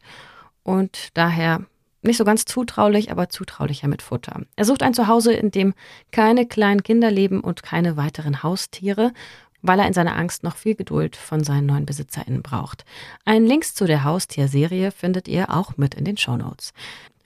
und 0.62 1.08
daher 1.14 1.64
nicht 2.02 2.16
so 2.16 2.24
ganz 2.24 2.44
zutraulich, 2.44 3.10
aber 3.10 3.28
zutraulicher 3.28 3.88
mit 3.88 4.02
Futter. 4.02 4.40
Er 4.56 4.64
sucht 4.64 4.82
ein 4.82 4.94
Zuhause, 4.94 5.32
in 5.32 5.50
dem 5.50 5.74
keine 6.12 6.46
kleinen 6.46 6.82
Kinder 6.82 7.10
leben 7.10 7.40
und 7.40 7.62
keine 7.62 7.96
weiteren 7.96 8.42
Haustiere, 8.42 9.12
weil 9.62 9.78
er 9.78 9.86
in 9.86 9.92
seiner 9.92 10.16
Angst 10.16 10.42
noch 10.42 10.56
viel 10.56 10.74
Geduld 10.74 11.16
von 11.16 11.44
seinen 11.44 11.66
neuen 11.66 11.86
BesitzerInnen 11.86 12.42
braucht. 12.42 12.84
Ein 13.24 13.46
Links 13.46 13.74
zu 13.74 13.86
der 13.86 14.04
Haustierserie 14.04 14.90
findet 14.90 15.28
ihr 15.28 15.50
auch 15.50 15.76
mit 15.76 15.94
in 15.94 16.04
den 16.04 16.16
Shownotes. 16.16 16.72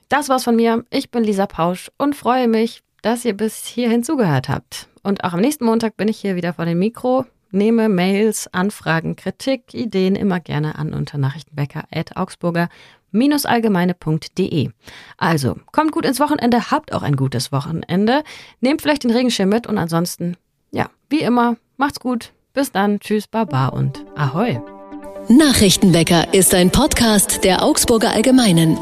Das 0.09 0.29
war's 0.29 0.45
von 0.45 0.57
mir. 0.57 0.85
Ich 0.91 1.11
bin 1.11 1.25
Lisa 1.25 1.47
Pausch 1.47 1.91
und 1.99 2.15
freue 2.15 2.49
mich, 2.49 2.83
dass 3.03 3.25
ihr 3.25 3.35
bis 3.35 3.65
hierhin 3.65 4.05
zugehört 4.05 4.49
habt. 4.49 4.89
Und 5.03 5.25
auch 5.25 5.33
am 5.33 5.41
nächsten 5.41 5.65
Montag 5.65 5.97
bin 5.97 6.09
ich 6.09 6.19
hier 6.19 6.37
wieder 6.37 6.55
vor 6.55 6.65
dem 6.65 6.79
Mikro, 6.79 7.27
nehme 7.51 7.89
Mails, 7.89 8.49
Anfragen, 8.53 9.17
Kritik, 9.17 9.75
Ideen 9.75 10.17
immer 10.17 10.41
gerne 10.41 10.77
an 10.77 10.93
unter 10.95 11.19
nachrichtenwecker.augsburger 11.19 12.69
allgemeine.de. 13.45 14.71
Also, 15.19 15.57
kommt 15.73 15.93
gut 15.93 16.05
ins 16.05 16.21
Wochenende, 16.21 16.71
habt 16.71 16.93
auch 16.93 17.03
ein 17.03 17.17
gutes 17.17 17.53
Wochenende, 17.53 18.25
nehmt 18.61 18.83
vielleicht 18.83 19.05
den 19.05 19.13
Regenschirm 19.13 19.49
mit 19.49 19.67
und 19.67 19.79
ansonsten, 19.79 20.37
ja, 20.75 20.91
wie 21.09 21.21
immer, 21.21 21.57
macht's 21.77 22.01
gut. 22.01 22.33
Bis 22.53 22.73
dann, 22.73 23.01
tschüss, 23.01 23.27
baba 23.27 23.69
und 23.69 24.05
ahoi. 24.17 24.61
Nachrichtenwecker 25.29 26.35
ist 26.35 26.55
ein 26.55 26.71
Podcast 26.71 27.45
der 27.45 27.63
Augsburger 27.63 28.11
Allgemeinen. 28.11 28.77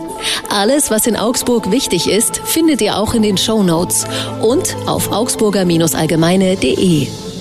Alles, 0.50 0.90
was 0.90 1.06
in 1.06 1.16
Augsburg 1.16 1.70
wichtig 1.70 2.10
ist, 2.10 2.38
findet 2.38 2.80
ihr 2.80 2.96
auch 2.96 3.14
in 3.14 3.22
den 3.22 3.38
Show 3.38 3.62
Notes 3.62 4.04
und 4.42 4.76
auf 4.86 5.12
augsburger-allgemeine.de. 5.12 7.31